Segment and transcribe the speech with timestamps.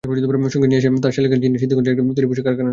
[0.53, 2.69] সঙ্গে নিয়ে আসেন তাঁর শ্যালিকাকে, যিনি সিদ্ধিরগঞ্জের একটি তৈরি পোশাক কারখানার শ্রমিক।